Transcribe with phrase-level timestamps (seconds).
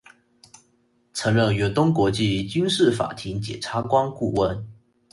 [1.13, 4.67] 曾任远东国际军事法庭检察官顾问。